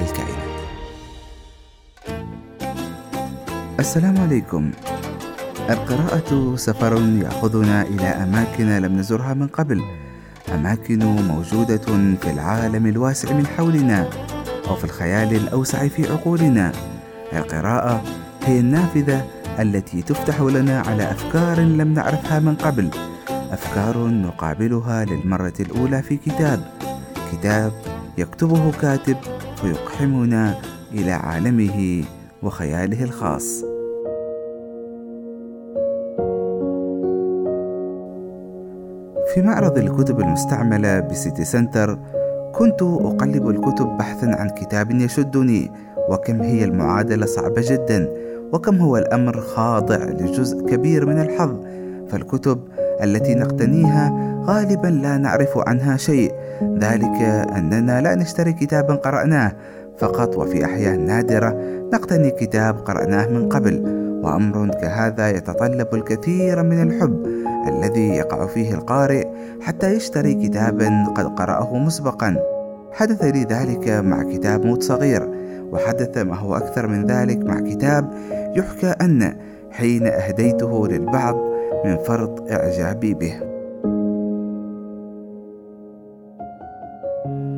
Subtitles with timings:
[0.00, 0.50] للكائنات.
[3.80, 4.70] السلام عليكم.
[5.70, 9.82] القراءة سفر يأخذنا إلى أماكن لم نزرها من قبل.
[10.54, 11.86] أماكن موجودة
[12.22, 14.10] في العالم الواسع من حولنا
[14.68, 16.72] أو في الخيال الأوسع في عقولنا.
[17.32, 18.02] القراءة
[18.44, 19.26] هي النافذة
[19.58, 22.90] التي تفتح لنا على أفكار لم نعرفها من قبل.
[23.28, 26.60] أفكار نقابلها للمرة الأولى في كتاب.
[27.32, 27.72] كتاب
[28.18, 29.16] يكتبه كاتب
[29.64, 30.54] ويقحمنا
[30.92, 32.04] إلى عالمه
[32.42, 33.64] وخياله الخاص.
[39.34, 41.98] في معرض الكتب المستعملة بسيتي سنتر
[42.54, 45.70] كنت أقلب الكتب بحثا عن كتاب يشدني
[46.10, 48.08] وكم هي المعادلة صعبة جدا
[48.52, 51.56] وكم هو الأمر خاضع لجزء كبير من الحظ.
[52.08, 52.60] فالكتب
[53.02, 54.12] التي نقتنيها
[54.46, 56.32] غالبا لا نعرف عنها شيء.
[56.78, 57.22] ذلك
[57.56, 59.52] أننا لا نشتري كتابا قرأناه.
[59.98, 61.56] فقط وفي أحيان نادرة
[61.92, 63.82] نقتني كتاب قرأناه من قبل
[64.24, 67.26] وأمر كهذا يتطلب الكثير من الحب
[67.68, 69.26] الذي يقع فيه القارئ
[69.60, 72.36] حتى يشتري كتابا قد قرأه مسبقا.
[72.92, 75.28] حدث لي ذلك مع كتاب موت صغير
[75.72, 78.10] وحدث ما هو أكثر من ذلك مع كتاب
[78.56, 79.36] يحكى أن
[79.70, 81.49] حين أهديته للبعض
[81.84, 83.34] من فرط إعجابي به.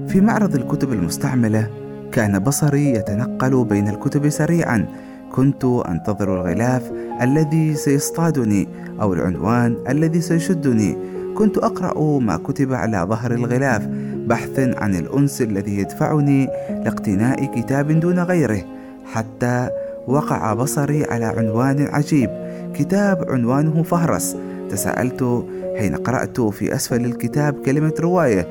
[0.09, 1.71] في معرض الكتب المستعملة
[2.13, 4.87] كان بصري يتنقل بين الكتب سريعا.
[5.33, 8.69] كنت أنتظر الغلاف الذي سيصطادني
[9.01, 10.97] أو العنوان الذي سيشدني.
[11.35, 13.89] كنت أقرأ ما كتب على ظهر الغلاف
[14.27, 18.63] بحثا عن الأنس الذي يدفعني لاقتناء كتاب دون غيره
[19.13, 19.69] حتى
[20.07, 22.42] وقع بصري على عنوان عجيب.
[22.73, 24.37] كتاب عنوانه فهرس.
[24.71, 25.47] تساءلت
[25.79, 28.47] حين قرأت في أسفل الكتاب كلمة رواية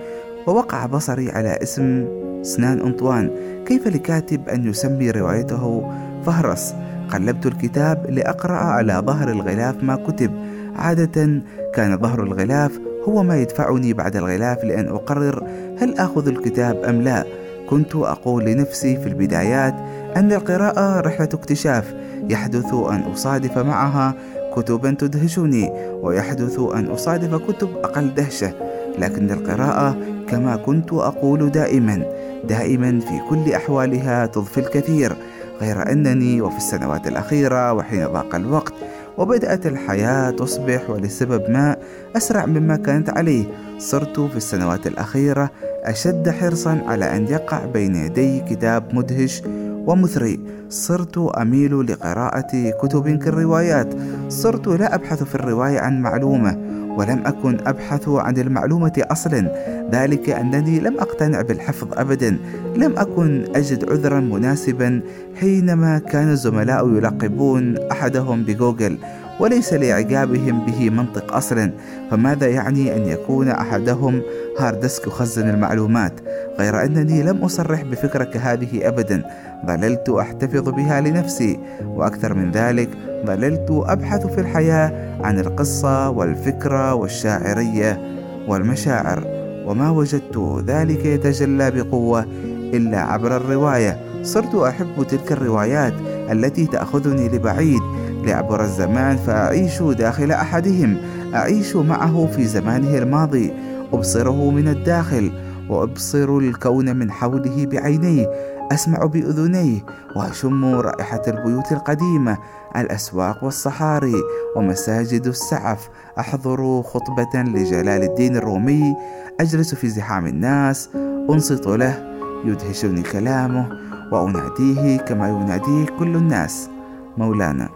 [0.48, 2.08] ووقع بصري على اسم
[2.42, 3.31] سنان أنطوان.
[3.66, 5.92] كيف لكاتب أن يسمي روايته
[6.26, 6.74] فهرس؟
[7.10, 10.31] قلبت الكتاب لأقرأ على ظهر الغلاف ما كتب.
[10.76, 11.42] عادة
[11.74, 15.48] كان ظهر الغلاف هو ما يدفعني بعد الغلاف لأن أقرر
[15.80, 17.26] هل آخذ الكتاب أم لا.
[17.70, 19.76] كنت أقول لنفسي في البدايات
[20.18, 21.94] أن القراءة رحلة اكتشاف
[22.31, 24.14] يحدث أن أصادف معها
[24.56, 25.69] كتبا تدهشني
[26.02, 28.53] ويحدث أن أصادف كتب أقل دهشة.
[29.00, 29.97] لكن القراءة
[30.30, 32.03] كما كنت أقول دائما
[32.50, 35.16] دائما في كل أحوالها تضفي الكثير
[35.62, 38.74] غير أنني وفي السنوات الأخيرة وحين ضاق الوقت
[39.18, 41.75] وبدأت الحياة تصبح ولسبب ما
[42.18, 43.46] أسرع مما كانت عليه.
[43.80, 45.50] صرت في السنوات الأخيرة
[45.84, 49.42] أشد حرصا على أن يقع بين يدي كتاب مدهش
[49.88, 50.40] ومثري.
[50.69, 53.94] صرت أميل لقراءة كتب كالروايات
[54.30, 56.58] صرت لا أبحث في الرواية عن معلومة
[56.97, 59.52] ولم أكن أبحث عن المعلومة أصلا.
[59.92, 62.38] ذلك أنني لم أقتنع بالحفظ أبدا.
[62.75, 65.02] لم أكن أجد عذرا مناسبا
[65.40, 68.98] حينما كان الزملاء يلقبون أحدهم بجوجل.
[69.41, 71.72] وليس لإعجابهم به منطق أصلا
[72.12, 74.21] فماذا يعني أن يكون أحدهم
[74.60, 76.13] هاردسك يخزن المعلومات؟
[76.60, 79.24] غير أنني لم أصرح بفكرة كهذه أبدا
[79.68, 82.89] ظللت أحتفظ بها لنفسي وأكثر من ذلك
[83.25, 88.01] ظللت أبحث في الحياة عن القصة والفكرة والشاعرية
[88.48, 89.24] والمشاعر
[89.66, 92.25] وما وجدت ذلك يتجلى بقوة
[92.74, 94.00] إلا عبر الرواية.
[94.24, 95.94] صرت أحب تلك الروايات
[96.31, 97.81] التي تأخذني لبعيد
[98.25, 100.97] لعبر الزمان فأعيش داخل أحدهم.
[101.33, 103.53] أعيش معه في زمانه الماضي.
[103.94, 105.31] أبصره من الداخل
[105.69, 108.27] وأبصر الكون من حوله بعيني
[108.71, 109.85] أسمع بأذنيه
[110.15, 112.38] وأشم رائحة البيوت القديمة
[112.75, 114.15] الأسواق والصحاري
[114.56, 115.89] ومساجد السعف.
[116.19, 118.95] أحضر خطبة لجلال الدين الرومي.
[119.39, 120.89] أجلس في زحام الناس.
[121.29, 122.12] أنصت له.
[122.45, 123.69] يدهشني كلامه.
[124.12, 126.69] وأناديه كما يناديه كل الناس.
[127.18, 127.69] مولانا.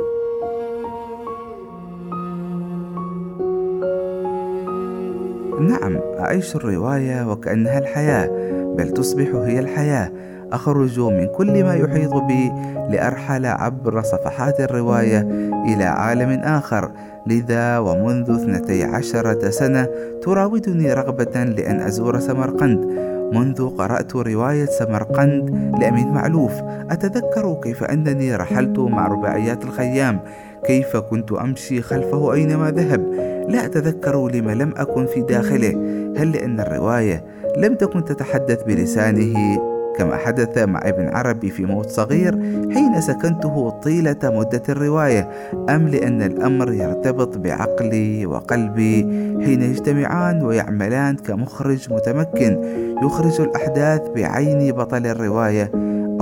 [5.66, 8.30] نعم أعيش الرواية وكأنها الحياة
[8.78, 10.12] بل تصبح هي الحياة.
[10.52, 12.52] أخرج من كل ما يحيط بي
[12.90, 15.20] لأرحل عبر صفحات الرواية
[15.66, 16.92] إلى عالم آخر.
[17.28, 19.88] لذا ومنذ اثنتي عشرة سنة
[20.22, 22.86] تراودني رغبة لأن أزور سمرقند.
[23.34, 26.54] منذ قرأت رواية سمرقند لأمين معلوف.
[26.90, 30.20] أتذكر كيف أنني رحلت مع رباعيات الخيام.
[30.66, 35.72] كيف كنت أمشي خلفه أينما ذهب؟ لا أتذكر لما لم أكن في داخله.
[36.18, 37.24] هل لأن الرواية
[37.58, 39.60] لم تكن تتحدث بلسانه
[39.98, 42.34] كما حدث مع ابن عربي في موت صغير
[42.74, 45.30] حين سكنته طيلة مدة الرواية
[45.70, 49.02] أم لأن الأمر يرتبط بعقلي وقلبي؟
[49.46, 52.62] حين يجتمعان ويعملان كمخرج متمكن
[53.04, 55.72] يخرج الأحداث بعين بطل الرواية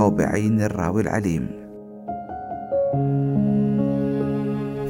[0.00, 1.46] أو بعين الراوي العليم.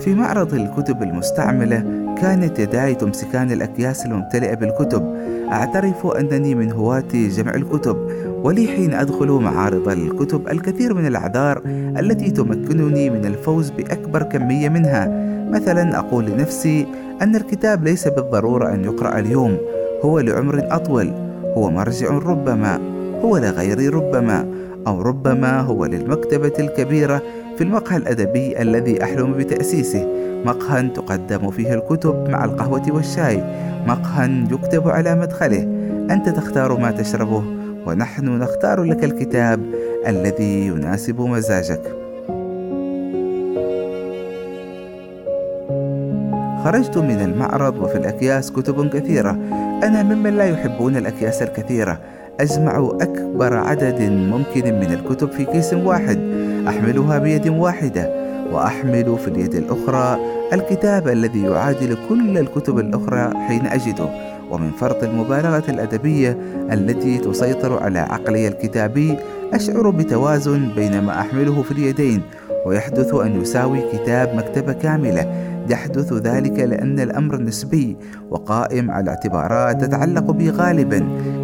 [0.01, 5.15] في معرض الكتب المستعملة كانت يداي تمسكان الأكياس الممتلئة بالكتب.
[5.53, 7.97] أعترف أنني من هواة جمع الكتب
[8.43, 11.63] ولي حين أدخل معارض الكتب الكثير من الأعذار
[11.99, 15.09] التي تمكنني من الفوز بأكبر كمية منها.
[15.51, 16.87] مثلا أقول لنفسي
[17.23, 19.59] أن الكتاب ليس بالضرورة أن يقرأ اليوم
[20.05, 21.13] هو لعمر أطول
[21.57, 22.81] هو مرجع ربما
[23.25, 24.54] هو لغيري ربما.
[24.87, 27.23] أو ربما هو للمكتبة الكبيرة
[27.57, 30.09] في المقهى الأدبي الذي أحلم بتأسيسه.
[30.45, 33.45] مقهى تقدم فيه الكتب مع القهوة والشاي.
[33.87, 35.63] مقهى يكتب على مدخله.
[36.11, 37.45] أنت تختار ما تشربه
[37.87, 39.61] ونحن نختار لك الكتاب
[40.07, 41.83] الذي يناسب مزاجك.
[46.65, 49.31] خرجت من المعرض وفي الأكياس كتب كثيرة.
[49.83, 52.01] أنا ممن لا يحبون الأكياس الكثيرة.
[52.41, 56.19] أجمع أكبر عدد ممكن من الكتب في كيس واحد.
[56.69, 60.19] أحملها بيد واحدة وأحمل في اليد الأخرى
[60.53, 64.09] الكتاب الذي يعادل كل الكتب الأخرى حين أجده.
[64.51, 66.39] ومن فرط المبالغة الأدبية
[66.73, 69.17] التي تسيطر على عقلي الكتابي
[69.55, 72.23] أشعر بتوازن بين ما أحمله في اليدين
[72.67, 75.51] ويحدث أن يساوي كتاب مكتبة كاملة.
[75.71, 77.97] يحدث ذلك لأن الأمر نسبي
[78.31, 80.99] وقائم على اعتبارات تتعلق بي غالبا.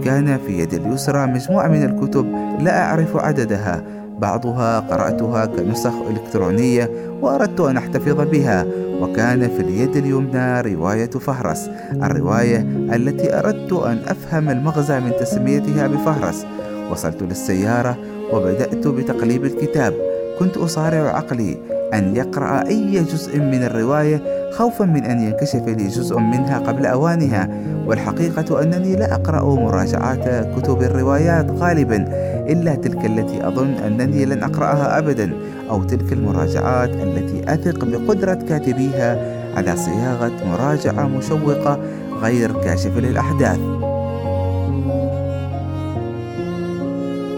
[0.04, 2.26] كان في يد اليسرى مجموعة من الكتب
[2.60, 3.82] لا أعرف عددها.
[4.18, 6.90] بعضها قرأتها كنسخ إلكترونية
[7.20, 8.66] وأردت أن أحتفظ بها.
[9.00, 11.70] وكان في اليد اليمنى رواية فهرس
[12.02, 12.60] الرواية
[12.94, 16.46] التي أردت أن أفهم المغزى من تسميتها بفهرس.
[16.90, 17.96] وصلت للسيارة
[18.32, 20.09] وبدأت بتقليب الكتاب.
[20.40, 21.56] كنت أصارع عقلي
[21.94, 24.22] أن يقرأ أي جزء من الرواية
[24.52, 27.48] خوفا من أن ينكشف لي جزء منها قبل أوانها
[27.86, 31.96] والحقيقة أنني لا أقرأ مراجعات كتب الروايات غالبا
[32.48, 35.32] إلا تلك التي أظن أنني لن أقرأها أبدا
[35.70, 41.78] أو تلك المراجعات التي أثق بقدرة كاتبيها على صياغة مراجعة مشوقة
[42.22, 43.58] غير كاشفة للأحداث.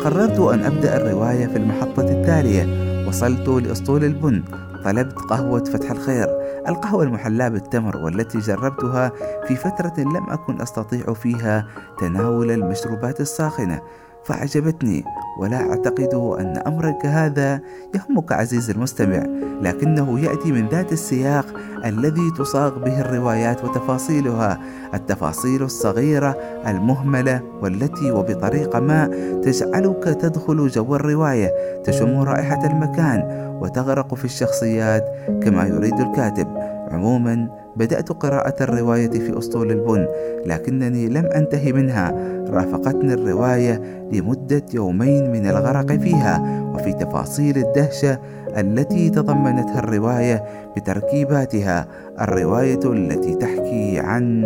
[0.05, 4.43] قررت أن أبدأ الرواية في المحطة التالية وصلت لأسطول البن
[4.85, 6.27] طلبت قهوة فتح الخير.
[6.69, 9.13] القهوة المحلاة بالتمر والتي جربتها
[9.49, 11.67] في فترة لم أكن أستطيع فيها
[11.99, 13.83] تناول المشروبات الساخنة.
[14.25, 15.05] فأعجبتني
[15.39, 17.61] ولا أعتقد أن أمرك هذا
[17.95, 19.27] يهمك عزيز المستمع
[19.63, 21.47] لكنه يأتي من ذات السياق
[21.85, 24.59] الذي تصاغ به الروايات وتفاصيلها
[24.95, 26.31] التفاصيل الصغيرة
[26.67, 29.07] المهملة والتي وبطريقة ما
[29.45, 31.51] تجعلك تدخل جو الرواية
[31.85, 33.23] تشم رائحة المكان
[33.61, 35.05] وتغرق في الشخصيات
[35.43, 36.47] كما يريد الكاتب.
[36.91, 40.07] عموما بدأت قراءة الرواية في أسطول البن
[40.47, 42.13] لكنني لم أنتهي منها.
[42.49, 43.81] رافقتني الرواية
[44.13, 48.19] لمدة يومين من الغرق فيها وفي تفاصيل الدهشة
[48.59, 50.45] التي تضمنتها الرواية
[50.77, 51.87] بتركيباتها.
[52.21, 54.45] الرواية التي تحكي عن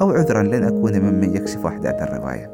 [0.00, 2.50] أو عذرا لن أكون ممن يكشف أحداث الرواية.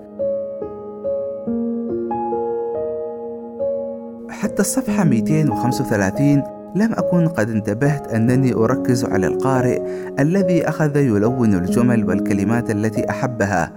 [4.31, 9.83] حتى الصفحة 235 لم أكن قد انتبهت أنني أركز على القارئ
[10.19, 13.73] الذي أخذ يلون الجمل والكلمات التي أحبها.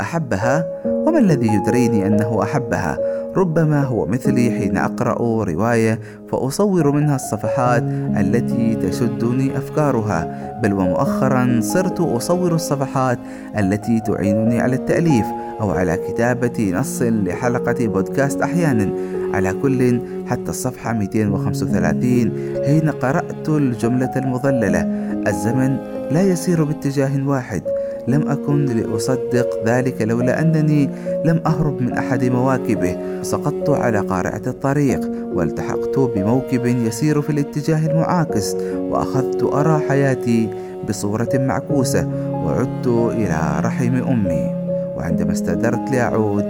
[0.00, 2.98] أحبها؟ وما الذي يدريني أنه أحبها؟
[3.36, 6.00] ربما هو مثلي حين أقرأ رواية
[6.32, 7.82] فأصور منها الصفحات
[8.16, 13.18] التي تشدني أفكارها بل ومؤخرا صرت أصور الصفحات
[13.58, 15.26] التي تعينني على التأليف
[15.60, 18.90] أو على كتابة نص لحلقة بودكاست أحيانا.
[19.34, 22.32] على كل حتى الصفحة 235
[22.66, 24.80] حين قرأت الجملة المظللة
[25.26, 25.76] الزمن
[26.10, 27.62] لا يسير باتجاه واحد.
[28.08, 30.90] لم أكن لأصدق ذلك لولا أنني
[31.24, 33.22] لم أهرب من أحد مواكبه.
[33.22, 40.50] سقطت على قارعة الطريق والتحقت بموكب يسير في الاتجاه المعاكس وأخذت أرى حياتي
[40.88, 44.50] بصورة معكوسة وعدت إلى رحم أمي
[44.96, 46.44] وعندما استدرت لأعود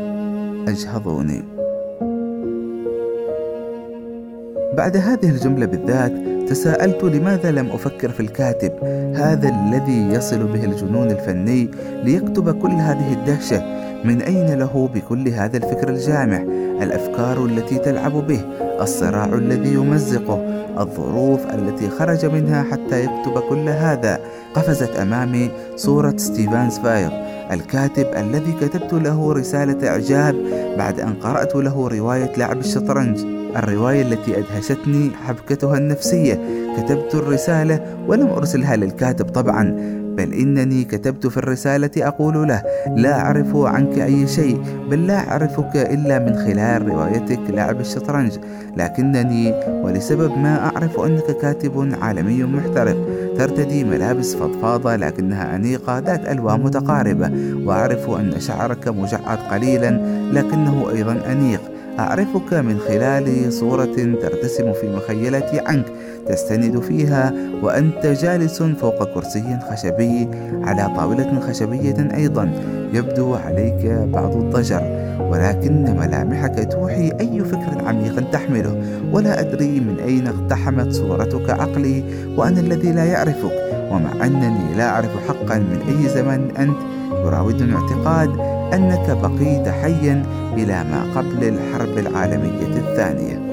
[0.68, 1.42] أجهضوني.
[4.76, 8.72] بعد هذه الجملة بالذات تساءلت لماذا لم أفكر في الكاتب؟
[9.14, 11.70] هذا الذي يصل به الجنون الفني
[12.04, 13.84] ليكتب كل هذه الدهشة.
[14.04, 16.36] من أين له بكل هذا الفكر الجامع
[16.82, 18.40] الأفكار التي تلعب به
[18.80, 20.38] الصراع الذي يمزقه
[20.80, 24.20] الظروف التي خرج منها حتى يكتب كل هذا.
[24.54, 27.10] قفزت أمامي صورة ستيفان سباير
[27.52, 30.36] الكاتب الذي كتبت له رسالة إعجاب
[30.78, 33.43] بعد أن قرأت له رواية لعب الشطرنج.
[33.56, 36.40] الرواية التي أدهشتني حبكتها النفسية.
[36.76, 42.62] كتبت الرسالة ولم أرسلها للكاتب طبعا بل إنني كتبت في الرسالة أقول له
[42.96, 48.32] لا أعرف عنك أي شيء بل لا أعرفك إلا من خلال روايتك لعب الشطرنج.
[48.76, 52.96] لكنني ولسبب ما أعرف أنك كاتب عالمي محترف.
[53.38, 57.30] ترتدي ملابس فضفاضة لكنها أنيقة ذات ألوان متقاربة.
[57.64, 59.90] وأعرف أن شعرك مجعد قليلا
[60.32, 61.73] لكنه أيضا أنيق.
[61.98, 65.84] أعرفك من خلال صورة ترتسم في مخيلتي عنك
[66.28, 67.32] تستند فيها
[67.62, 70.28] وأنت جالس فوق كرسي خشبي
[70.62, 72.50] على طاولة خشبية أيضا.
[72.92, 74.82] يبدو عليك بعض الضجر
[75.20, 78.82] ولكن ملامحك توحي أي فكر عميق تحمله.
[79.12, 82.04] ولا أدري من أين اقتحمت صورتك عقلي
[82.36, 83.52] وأنا الذي لا يعرفك.
[83.90, 86.76] ومع أنني لا أعرف حقا من أي زمن أنت
[87.24, 90.22] يراودني اعتقاد أنك بقيت حيا
[90.56, 93.44] إلى ما قبل الحرب العالمية الثانية.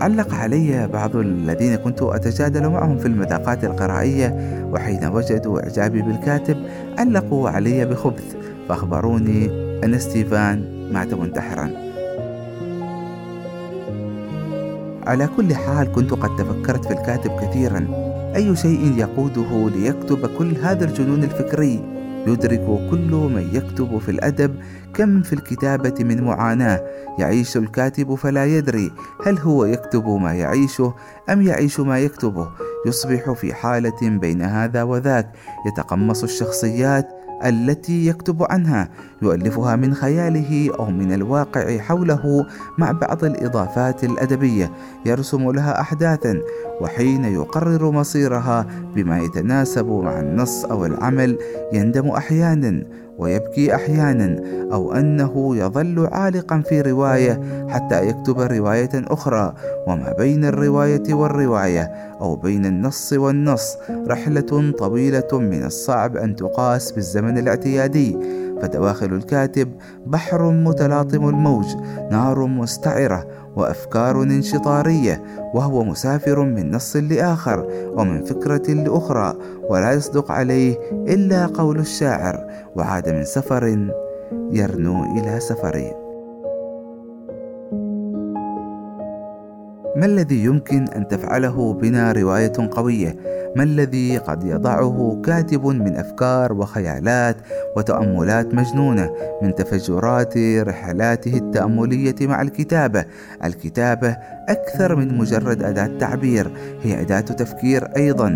[0.00, 4.34] علق علي بعض الذين كنت أتجادل معهم في المذاقات القرائية
[4.72, 6.56] وحين وجدوا إعجابي بالكاتب
[6.98, 8.36] علقوا علي بخبث
[8.68, 9.50] فأخبروني
[9.84, 11.70] أن ستيفان مات منتحرا.
[15.06, 17.86] على كل حال كنت قد تفكرت في الكاتب كثيرا.
[18.36, 21.89] أي شيء يقوده ليكتب كل هذا الجنون الفكري؟
[22.26, 24.54] يدرك كل من يكتب في الأدب
[24.94, 26.80] كم في الكتابة من معاناة
[27.18, 28.92] يعيش الكاتب فلا يدري
[29.26, 30.94] هل هو يكتب ما يعيشه
[31.30, 32.48] أم يعيش ما يكتبه.
[32.86, 35.32] يصبح في حالة بين هذا وذاك
[35.66, 37.08] يتقمص الشخصيات
[37.44, 38.88] التي يكتب عنها
[39.22, 42.46] يؤلفها من خياله أو من الواقع حوله
[42.78, 44.72] مع بعض الإضافات الأدبية
[45.06, 46.40] يرسم لها احداثا
[46.80, 51.38] وحين يقرر مصيرها بما يتناسب مع النص أو العمل
[51.72, 52.84] يندم أحيانا
[53.20, 54.40] ويبكي أحيانا
[54.72, 59.54] أو أنه يظل عالقا في رواية حتى يكتب رواية أخرى
[59.86, 61.82] وما بين الرواية والرواية
[62.20, 63.76] أو بين النص والنص.
[64.08, 68.18] رحلة طويلة من الصعب أن تقاس بالزمن الاعتيادي.
[68.62, 69.68] فدواخل الكاتب
[70.06, 71.64] بحر متلاطم الموج
[72.10, 73.26] نار مستعرة
[73.56, 75.22] وأفكار انشطارية
[75.54, 77.66] وهو مسافر من نص لآخر
[77.96, 83.88] ومن فكرة لأخرى ولا يصدق عليه إلا قول الشاعر وعاد من سفر
[84.52, 85.99] يرنو إلى سفر
[90.00, 93.16] ما الذي يمكن أن تفعله بنا رواية قوية؟
[93.56, 97.36] ما الذي قد يضعه كاتب من أفكار وخيالات
[97.76, 99.10] وتأملات مجنونة
[99.42, 103.04] من تفجرات رحلاته التأملية مع الكتابة؟
[103.44, 104.16] الكتابة
[104.48, 106.50] أكثر من مجرد أداة تعبير
[106.82, 108.28] هي أداة تفكير أيضا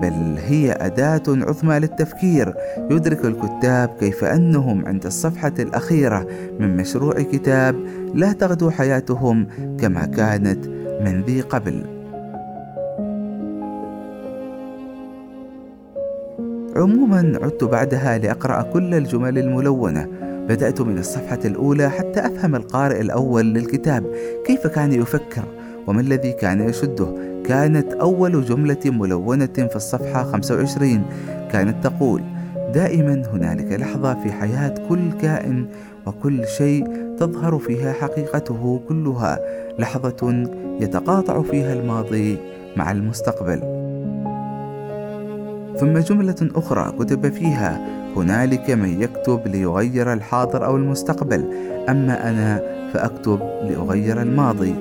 [0.00, 2.54] بل هي أداة عظمى للتفكير.
[2.90, 6.26] يدرك الكتاب كيف أنهم عند الصفحة الأخيرة
[6.60, 7.76] من مشروع كتاب
[8.14, 9.46] لا تغدو حياتهم
[9.80, 11.82] كما كانت من ذي قبل.
[16.76, 20.08] عموما عدت بعدها لأقرأ كل الجمل الملونة.
[20.48, 24.04] بدأت من الصفحة الأولى حتى أفهم القارئ الأول للكتاب.
[24.46, 25.44] كيف كان يفكر؟
[25.86, 27.06] وما الذي كان يشده؟
[27.44, 31.02] كانت أول جملة ملونة في الصفحة 25
[31.52, 32.22] كانت تقول
[32.74, 35.66] دائما هنالك لحظة في حياة كل كائن
[36.06, 36.84] وكل شيء
[37.22, 39.38] تظهر فيها حقيقته كلها
[39.78, 40.46] لحظة
[40.80, 42.38] يتقاطع فيها الماضي
[42.76, 43.60] مع المستقبل.
[45.80, 47.86] ثم جملة أخرى كتب فيها
[48.16, 51.44] هنالك من يكتب ليغير الحاضر أو المستقبل
[51.88, 52.60] أما أنا
[52.94, 54.74] فأكتب لأغير الماضي.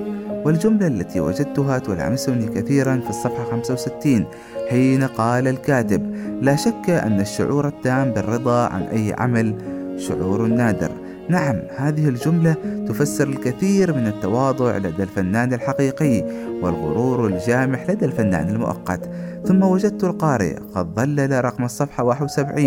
[0.45, 4.25] والجملة التي وجدتها تلامسني كثيرا في الصفحة 65
[4.69, 9.55] حين قال الكاتب لا شك أن الشعور التام بالرضا عن أي عمل
[9.97, 12.55] شعور نادر نعم هذه الجملة
[12.87, 16.23] تفسر الكثير من التواضع لدى الفنان الحقيقي
[16.61, 19.09] والغرور الجامح لدى الفنان المؤقت.
[19.45, 22.65] ثم وجدت القارئ قد ظلل رقم الصفحة 71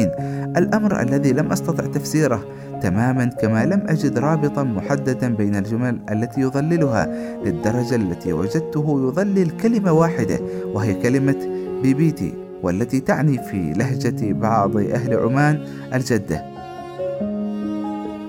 [0.56, 2.44] الأمر الذي لم أستطع تفسيره
[2.82, 7.06] تماما كما لم أجد رابطا محددا بين الجمل التي يظللها
[7.44, 10.38] للدرجة التي وجدته يظلل كلمة واحدة
[10.74, 11.36] وهي كلمة
[11.82, 16.53] بيبيتي والتي تعني في لهجة بعض أهل عمان الجدة.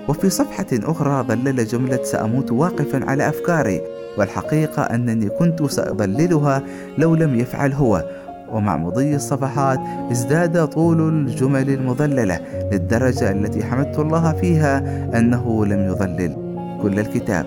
[0.09, 3.81] وفي صفحة أخرى ظلل جملة سأموت واقفا على أفكاري
[4.17, 6.61] والحقيقة أنني كنت سأظللها
[6.97, 8.03] لو لم يفعل هو.
[8.51, 9.79] ومع مضي الصفحات
[10.11, 12.39] ازداد طول الجمل المظللة
[12.71, 14.77] للدرجة التي حمدت الله فيها
[15.19, 16.35] أنه لم يظلل
[16.81, 17.45] كل الكتاب.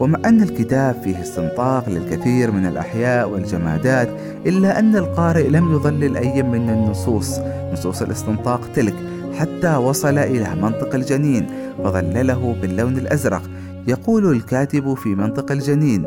[0.00, 4.08] ومع أن الكتاب فيه استنطاق للكثير من الأحياء والجمادات
[4.46, 7.40] إلا أن القارئ لم يظلل أي من النصوص
[7.72, 8.94] نصوص الاستنطاق تلك
[9.38, 11.46] حتى وصل إلى منطق الجنين
[11.84, 13.42] فظلله باللون الأزرق.
[13.88, 16.04] يقول الكاتب في منطق الجنين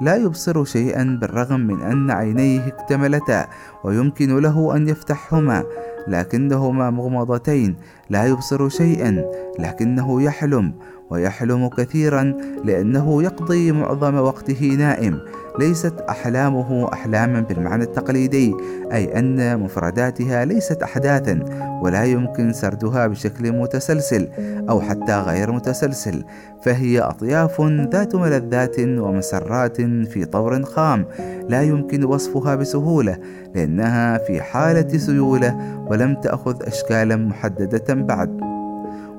[0.00, 3.46] لا يبصر شيئا بالرغم من أن عينيه اكتملتا
[3.84, 5.64] ويمكن له أن يفتحهما
[6.08, 7.76] لكنهما مغمضتين
[8.10, 9.24] لا يبصر شيئا
[9.58, 10.72] لكنه يحلم
[11.10, 15.20] ويحلم كثيرا لأنه يقضي معظم وقته نائم
[15.58, 18.54] ليست أحلامه أحلاما بالمعنى التقليدي
[18.92, 21.40] أي أن مفرداتها ليست أحداثا
[21.82, 24.28] ولا يمكن سردها بشكل متسلسل
[24.70, 26.24] أو حتى غير متسلسل
[26.62, 27.60] فهي أطياف
[27.92, 31.06] ذات ملذات ومسرات في طور خام
[31.48, 33.18] لا يمكن وصفها بسهولة
[33.54, 35.56] لأنها في حالة سيولة
[35.90, 38.40] ولم تأخذ أشكالا محددة بعد.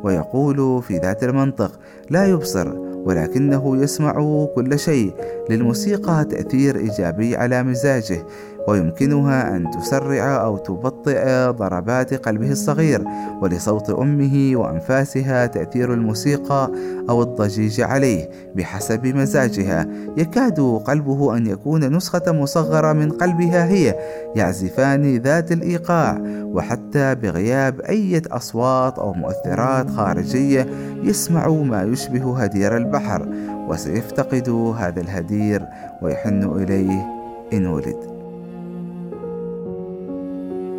[0.03, 5.13] ويقول في ذات المنطق لا يبصر ولكنه يسمع كل شيء.
[5.49, 8.25] للموسيقى تأثير إيجابي على مزاجه.
[8.67, 13.03] ويمكنها أن تسرع أو تبطئ ضربات قلبه الصغير
[13.41, 16.71] ولصوت أمه وأنفاسها تأثير الموسيقى
[17.09, 19.87] أو الضجيج عليه بحسب مزاجها.
[20.17, 23.95] يكاد قلبه أن يكون نسخة مصغرة من قلبها هي
[24.35, 30.67] يعزفان ذات الإيقاع وحتى بغياب أي أصوات أو مؤثرات خارجية
[31.03, 33.27] يسمع ما يشبه هدير البحر.
[33.67, 35.65] وسيفتقد هذا الهدير
[36.01, 37.05] ويحن إليه
[37.53, 38.12] إن ولد.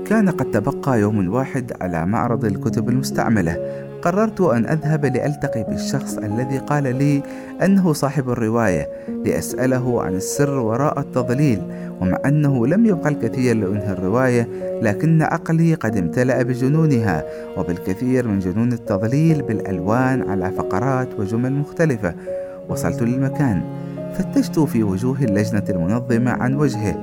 [0.07, 3.57] كان قد تبقى يوم واحد على معرض الكتب المستعملة.
[4.03, 7.23] قررت أن أذهب لألتقي بالشخص الذي قال لي
[7.65, 8.89] أنه صاحب الرواية
[9.25, 11.63] لأسأله عن السر وراء التضليل.
[12.01, 14.49] ومع أنه لم يبقى الكثير لأنهي الرواية
[14.83, 17.25] لكن عقلي قد امتلأ بجنونها
[17.59, 22.15] وبالكثير من جنون التضليل بالألوان على فقرات وجمل مختلفة.
[22.69, 23.63] وصلت للمكان
[24.19, 26.95] فتشت في وجوه اللجنة المنظمة عن وجهه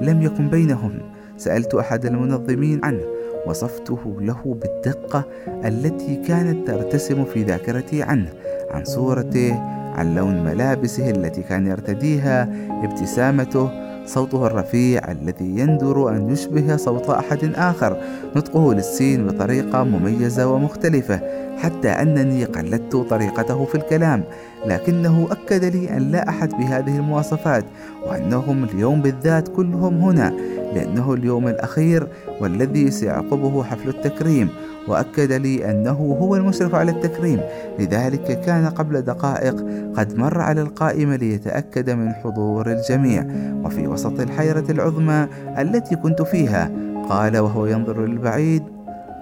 [0.00, 0.92] لم يكن بينهم.
[1.40, 3.00] سألت أحد المنظمين عنه
[3.46, 5.24] وصفته له بالدقة
[5.64, 8.28] التي كانت ترتسم في ذاكرتي عنه
[8.70, 9.54] عن صورته
[9.94, 12.48] عن لون ملابسه التي كان يرتديها
[12.84, 13.70] ابتسامته
[14.06, 17.96] صوته الرفيع الذي يندر أن يشبه صوت أحد آخر
[18.36, 21.20] نطقه للسين بطريقة مميزة ومختلفة
[21.58, 24.24] حتى أنني قلدت طريقته في الكلام
[24.66, 27.64] لكنه أكد لي أن لا أحد بهذه المواصفات
[28.06, 30.32] وأنهم اليوم بالذات كلهم هنا.
[30.74, 32.08] لأنه اليوم الأخير
[32.40, 34.48] والذي سيعقبه حفل التكريم
[34.88, 37.40] وأكد لي أنه هو المشرف على التكريم.
[37.78, 39.56] لذلك كان قبل دقائق
[39.96, 43.24] قد مر على القائمة ليتأكد من حضور الجميع.
[43.64, 45.26] وفي وسط الحيرة العظمى
[45.58, 46.70] التي كنت فيها
[47.08, 48.62] قال وهو ينظر للبعيد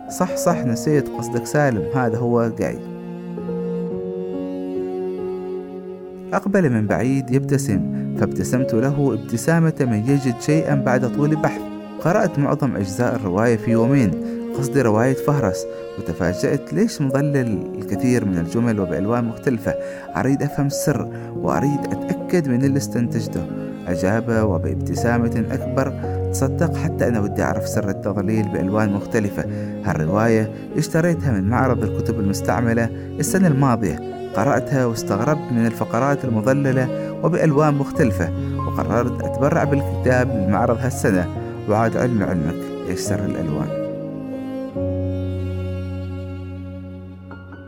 [0.09, 2.98] صح صح نسيت قصدك سالم هذا هو جاي.
[6.33, 7.81] أقبل من بعيد يبتسم
[8.21, 11.61] فابتسمت له ابتسامة من يجد شيئا بعد طول بحث
[12.01, 14.11] قرأت معظم أجزاء الرواية في يومين
[14.59, 15.67] قصدي رواية فهرس
[15.99, 19.75] وتفاجأت ليش مظلل الكثير من الجمل وبألوان مختلفة.
[20.17, 23.47] أريد أفهم السر وأريد أتأكد من اللي استنتجته.
[23.87, 25.93] أجاب وبابتسامة أكبر
[26.33, 29.45] تصدق حتى أنا ودي أعرف سر التظليل بألوان مختلفة.
[29.85, 32.85] هالرواية اشتريتها من معرض الكتب المستعملة
[33.21, 34.18] السنة الماضية.
[34.37, 41.27] قرأتها واستغربت من الفقرات المظللة وبألوان مختلفة وقررت أتبرع بالكتاب للمعرض هالسنة.
[41.69, 43.69] وعاد علم علمك إيش سر الألوان؟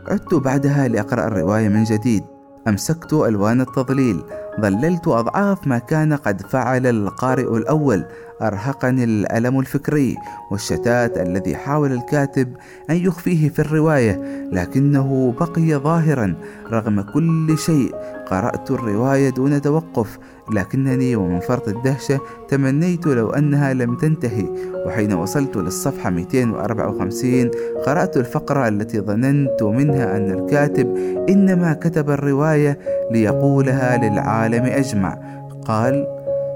[0.09, 2.23] عدت بعدها لأقرأ الرواية من جديد.
[2.69, 4.23] أمسكت ألوان التضليل.
[4.61, 8.05] ظللت أضعاف ما كان قد فعل القارئ الأول.
[8.43, 10.17] أرهقني الألم الفكري
[10.51, 12.49] والشتات الذي حاول الكاتب
[12.91, 14.21] أن يخفيه في الرواية
[14.53, 16.35] لكنه بقي ظاهرا.
[16.73, 17.95] رغم كل شيء
[18.31, 20.19] قرأت الرواية دون توقف
[20.55, 24.47] لكنني ومن فرط الدهشة تمنيت لو أنها لم تنتهي.
[24.87, 27.51] وحين وصلت للصفحة 254
[27.87, 30.97] قرأت الفقرة التي ظننت منها أن الكاتب
[31.29, 32.79] إنما كتب الرواية
[33.11, 34.40] ليقولها للعالم.
[34.47, 35.19] أجمع.
[35.65, 36.07] قال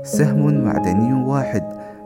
[0.02, 1.62] سهم معدني واحد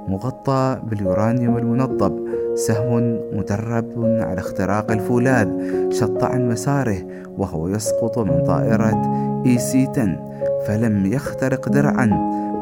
[0.08, 2.28] مغطى باليورانيوم المنضب.
[2.54, 5.48] سهم مدرب على اختراق الفولاذ
[5.90, 6.98] شط عن مساره
[7.38, 9.02] وهو يسقط من طائرة
[9.46, 10.28] إي سي 10
[10.66, 12.06] فلم يخترق درعا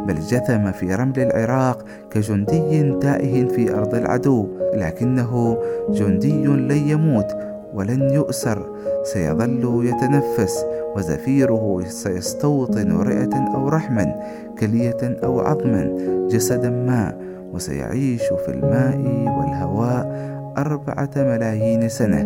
[0.09, 4.49] بل جثم في رمل العراق كجندي تائه في أرض العدو.
[4.75, 5.59] لكنه
[5.91, 7.27] جندي لن يموت
[7.75, 8.67] ولن يؤسر
[9.05, 10.65] سيظل يتنفس.
[10.97, 14.15] وزفيره سيستوطن رئة أو رحما
[14.59, 15.97] كلية أو عظما
[16.31, 17.19] جسدا ما
[17.53, 18.99] وسيعيش في الماء
[19.39, 22.21] والهواء أربعة ملايين سنة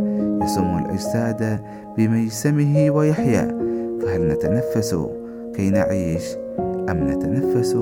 [0.44, 1.60] يسم الأجساد
[1.96, 3.58] بميسمه ويحيا
[4.02, 4.96] فهل نتنفس
[5.54, 6.24] كي نعيش
[6.90, 7.74] أم نتنفس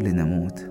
[0.00, 0.69] لنموت؟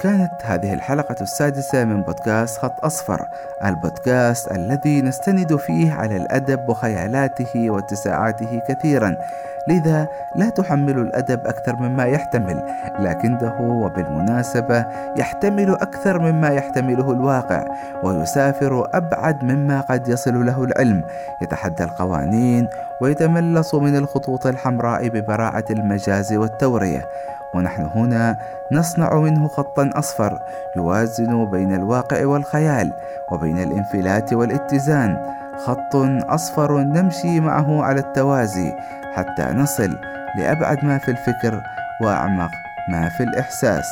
[0.00, 3.28] كانت هذه الحلقة السادسة من بودكاست خط أصفر
[3.64, 9.16] البودكاست الذي نستند فيه على الأدب وخيالاته واتساعاته كثيرا.
[9.68, 12.62] لذا لا تحمل الأدب أكثر مما يحتمل
[13.00, 14.86] لكنه وبالمناسبة
[15.16, 17.64] يحتمل أكثر مما يحتمله الواقع
[18.02, 21.02] ويسافر أبعد مما قد يصل له العلم.
[21.42, 22.68] يتحدى القوانين
[23.00, 27.08] ويتملص من الخطوط الحمراء ببراعة المجاز والتورية.
[27.54, 28.36] ونحن هنا
[28.72, 30.38] نصنع منه خطا أصفر
[30.76, 32.92] يوازن بين الواقع والخيال
[33.32, 35.36] وبين الانفلات والاتزان.
[35.66, 35.96] خط
[36.28, 38.72] أصفر نمشي معه على التوازي
[39.14, 39.96] حتى نصل
[40.38, 41.62] لأبعد ما في الفكر
[42.02, 42.50] وأعمق
[42.88, 43.84] ما في الإحساس.